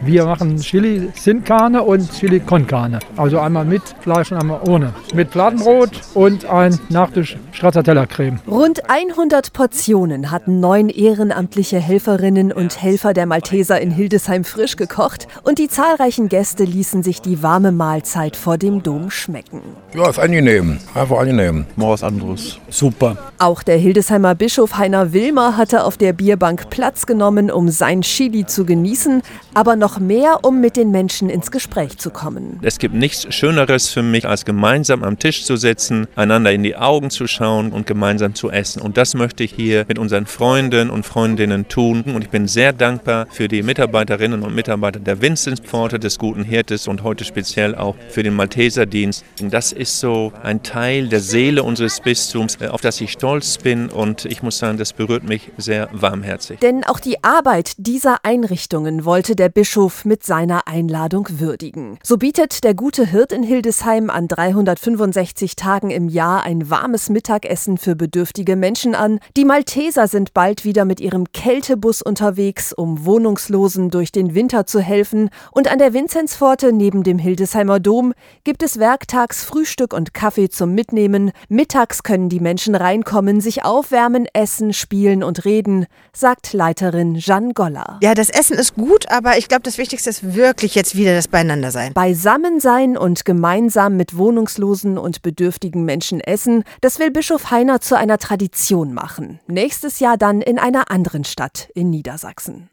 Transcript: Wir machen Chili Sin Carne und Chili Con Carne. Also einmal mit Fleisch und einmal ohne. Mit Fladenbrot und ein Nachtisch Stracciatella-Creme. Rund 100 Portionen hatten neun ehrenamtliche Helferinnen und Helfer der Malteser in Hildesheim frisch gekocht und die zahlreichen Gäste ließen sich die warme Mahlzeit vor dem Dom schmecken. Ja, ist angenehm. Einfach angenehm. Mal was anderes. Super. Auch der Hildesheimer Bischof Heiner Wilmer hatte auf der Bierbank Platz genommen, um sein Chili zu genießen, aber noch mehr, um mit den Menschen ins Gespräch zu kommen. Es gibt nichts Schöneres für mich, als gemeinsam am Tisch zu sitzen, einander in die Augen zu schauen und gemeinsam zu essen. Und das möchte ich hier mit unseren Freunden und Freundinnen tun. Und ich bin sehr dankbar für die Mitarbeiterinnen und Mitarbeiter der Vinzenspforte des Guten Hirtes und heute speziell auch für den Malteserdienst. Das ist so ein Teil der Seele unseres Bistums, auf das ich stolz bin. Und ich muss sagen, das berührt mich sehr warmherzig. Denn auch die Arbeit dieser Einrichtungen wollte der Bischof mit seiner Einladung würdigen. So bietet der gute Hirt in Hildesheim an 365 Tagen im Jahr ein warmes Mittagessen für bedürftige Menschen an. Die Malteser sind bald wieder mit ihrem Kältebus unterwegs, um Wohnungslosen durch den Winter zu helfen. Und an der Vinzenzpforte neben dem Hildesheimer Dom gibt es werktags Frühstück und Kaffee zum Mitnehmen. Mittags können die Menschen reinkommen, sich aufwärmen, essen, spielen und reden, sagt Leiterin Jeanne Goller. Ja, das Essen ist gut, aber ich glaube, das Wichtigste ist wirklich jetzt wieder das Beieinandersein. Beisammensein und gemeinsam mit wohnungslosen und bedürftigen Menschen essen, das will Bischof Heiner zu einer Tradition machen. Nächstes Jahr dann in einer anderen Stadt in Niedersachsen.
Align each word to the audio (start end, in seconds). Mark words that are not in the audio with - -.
Wir 0.00 0.24
machen 0.26 0.56
Chili 0.58 1.10
Sin 1.16 1.42
Carne 1.42 1.82
und 1.82 2.12
Chili 2.12 2.38
Con 2.38 2.64
Carne. 2.66 3.00
Also 3.16 3.40
einmal 3.40 3.64
mit 3.64 3.82
Fleisch 4.00 4.30
und 4.30 4.38
einmal 4.38 4.60
ohne. 4.68 4.94
Mit 5.12 5.32
Fladenbrot 5.32 5.90
und 6.14 6.44
ein 6.44 6.78
Nachtisch 6.88 7.36
Stracciatella-Creme. 7.52 8.38
Rund 8.46 8.88
100 8.88 9.52
Portionen 9.52 10.30
hatten 10.30 10.60
neun 10.60 10.88
ehrenamtliche 10.88 11.80
Helferinnen 11.80 12.52
und 12.52 12.80
Helfer 12.80 13.12
der 13.12 13.26
Malteser 13.26 13.80
in 13.80 13.90
Hildesheim 13.90 14.44
frisch 14.44 14.76
gekocht 14.76 15.26
und 15.42 15.58
die 15.58 15.66
zahlreichen 15.66 16.28
Gäste 16.28 16.62
ließen 16.62 17.02
sich 17.02 17.20
die 17.20 17.42
warme 17.42 17.72
Mahlzeit 17.72 18.36
vor 18.36 18.56
dem 18.56 18.84
Dom 18.84 19.10
schmecken. 19.10 19.62
Ja, 19.94 20.08
ist 20.08 20.20
angenehm. 20.20 20.78
Einfach 20.94 21.18
angenehm. 21.18 21.66
Mal 21.74 21.90
was 21.90 22.04
anderes. 22.04 22.58
Super. 22.70 23.16
Auch 23.38 23.64
der 23.64 23.76
Hildesheimer 23.76 24.36
Bischof 24.36 24.78
Heiner 24.78 25.12
Wilmer 25.12 25.56
hatte 25.56 25.82
auf 25.82 25.96
der 25.96 26.12
Bierbank 26.12 26.70
Platz 26.70 27.06
genommen, 27.06 27.50
um 27.50 27.68
sein 27.68 28.02
Chili 28.02 28.46
zu 28.46 28.64
genießen, 28.64 29.22
aber 29.54 29.74
noch 29.74 29.87
mehr, 29.98 30.40
um 30.42 30.60
mit 30.60 30.76
den 30.76 30.90
Menschen 30.90 31.30
ins 31.30 31.50
Gespräch 31.50 31.96
zu 31.98 32.10
kommen. 32.10 32.58
Es 32.62 32.78
gibt 32.78 32.94
nichts 32.94 33.32
Schöneres 33.34 33.88
für 33.88 34.02
mich, 34.02 34.26
als 34.26 34.44
gemeinsam 34.44 35.02
am 35.02 35.18
Tisch 35.18 35.44
zu 35.44 35.56
sitzen, 35.56 36.06
einander 36.16 36.52
in 36.52 36.62
die 36.62 36.76
Augen 36.76 37.10
zu 37.10 37.26
schauen 37.26 37.72
und 37.72 37.86
gemeinsam 37.86 38.34
zu 38.34 38.50
essen. 38.50 38.82
Und 38.82 38.96
das 38.96 39.14
möchte 39.14 39.42
ich 39.44 39.52
hier 39.52 39.84
mit 39.88 39.98
unseren 39.98 40.26
Freunden 40.26 40.90
und 40.90 41.06
Freundinnen 41.06 41.68
tun. 41.68 42.02
Und 42.02 42.22
ich 42.22 42.30
bin 42.30 42.46
sehr 42.46 42.72
dankbar 42.72 43.26
für 43.30 43.48
die 43.48 43.62
Mitarbeiterinnen 43.62 44.42
und 44.42 44.54
Mitarbeiter 44.54 45.00
der 45.00 45.22
Vinzenspforte 45.22 45.98
des 45.98 46.18
Guten 46.18 46.44
Hirtes 46.44 46.88
und 46.88 47.02
heute 47.02 47.24
speziell 47.24 47.74
auch 47.74 47.96
für 48.10 48.22
den 48.22 48.34
Malteserdienst. 48.34 49.24
Das 49.40 49.72
ist 49.72 50.00
so 50.00 50.32
ein 50.42 50.62
Teil 50.62 51.08
der 51.08 51.20
Seele 51.20 51.62
unseres 51.62 52.00
Bistums, 52.00 52.60
auf 52.62 52.80
das 52.80 53.00
ich 53.00 53.12
stolz 53.12 53.58
bin. 53.58 53.88
Und 53.88 54.24
ich 54.24 54.42
muss 54.42 54.58
sagen, 54.58 54.78
das 54.78 54.92
berührt 54.92 55.24
mich 55.24 55.50
sehr 55.56 55.88
warmherzig. 55.92 56.60
Denn 56.60 56.84
auch 56.84 57.00
die 57.00 57.22
Arbeit 57.24 57.72
dieser 57.78 58.24
Einrichtungen 58.24 59.04
wollte 59.04 59.36
der 59.36 59.48
Bischof 59.78 60.04
mit 60.04 60.24
seiner 60.24 60.66
Einladung 60.66 61.28
würdigen. 61.30 62.00
So 62.02 62.16
bietet 62.16 62.64
der 62.64 62.74
gute 62.74 63.06
Hirt 63.06 63.32
in 63.32 63.44
Hildesheim 63.44 64.10
an 64.10 64.26
365 64.26 65.54
Tagen 65.54 65.92
im 65.92 66.08
Jahr 66.08 66.42
ein 66.42 66.68
warmes 66.68 67.10
Mittagessen 67.10 67.78
für 67.78 67.94
bedürftige 67.94 68.56
Menschen 68.56 68.96
an. 68.96 69.20
Die 69.36 69.44
Malteser 69.44 70.08
sind 70.08 70.34
bald 70.34 70.64
wieder 70.64 70.84
mit 70.84 70.98
ihrem 70.98 71.32
Kältebus 71.32 72.02
unterwegs, 72.02 72.72
um 72.72 73.04
Wohnungslosen 73.04 73.90
durch 73.90 74.10
den 74.10 74.34
Winter 74.34 74.66
zu 74.66 74.80
helfen. 74.80 75.30
Und 75.52 75.70
an 75.70 75.78
der 75.78 75.94
Vinzenzpforte 75.94 76.72
neben 76.72 77.04
dem 77.04 77.20
Hildesheimer 77.20 77.78
Dom 77.78 78.14
gibt 78.42 78.64
es 78.64 78.80
werktags 78.80 79.44
Frühstück 79.44 79.94
und 79.94 80.12
Kaffee 80.12 80.48
zum 80.48 80.74
Mitnehmen. 80.74 81.30
Mittags 81.48 82.02
können 82.02 82.28
die 82.28 82.40
Menschen 82.40 82.74
reinkommen, 82.74 83.40
sich 83.40 83.64
aufwärmen, 83.64 84.26
essen, 84.32 84.72
spielen 84.72 85.22
und 85.22 85.44
reden, 85.44 85.86
sagt 86.12 86.52
Leiterin 86.52 87.14
Jeanne 87.14 87.52
Goller. 87.54 88.00
Ja, 88.02 88.14
das 88.14 88.28
Essen 88.28 88.58
ist 88.58 88.74
gut, 88.74 89.08
aber 89.08 89.38
ich 89.38 89.46
glaube, 89.46 89.67
das 89.68 89.76
Wichtigste 89.76 90.08
ist 90.08 90.34
wirklich 90.34 90.74
jetzt 90.74 90.96
wieder 90.96 91.14
das 91.14 91.28
Beieinandersein. 91.28 91.92
Beisammensein 91.92 92.96
und 92.96 93.26
gemeinsam 93.26 93.98
mit 93.98 94.16
wohnungslosen 94.16 94.96
und 94.96 95.20
bedürftigen 95.20 95.84
Menschen 95.84 96.20
essen, 96.20 96.64
das 96.80 96.98
will 96.98 97.10
Bischof 97.10 97.50
Heiner 97.50 97.82
zu 97.82 97.94
einer 97.94 98.16
Tradition 98.16 98.94
machen. 98.94 99.40
Nächstes 99.46 100.00
Jahr 100.00 100.16
dann 100.16 100.40
in 100.40 100.58
einer 100.58 100.90
anderen 100.90 101.24
Stadt 101.24 101.68
in 101.74 101.90
Niedersachsen. 101.90 102.70